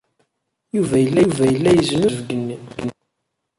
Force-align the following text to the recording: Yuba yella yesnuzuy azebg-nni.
Yuba 0.75 0.95
yella 0.99 1.21
yesnuzuy 1.23 1.69
azebg-nni. 1.79 2.55